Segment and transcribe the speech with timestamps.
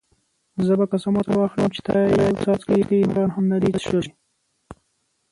[0.65, 4.11] زه به قسم ورته واخلم چې تا یو څاڅکی هومره هم نه دی څښلی.